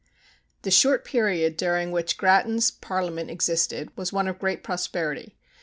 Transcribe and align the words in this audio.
The 0.63 0.71
short 0.71 1.05
period 1.05 1.55
during 1.57 1.91
which 1.91 2.17
Grattan's 2.17 2.71
parliament 2.71 3.29
existed 3.29 3.95
was 3.95 4.11
one 4.11 4.27
of 4.27 4.39
great 4.39 4.63
prosperity. 4.63 5.37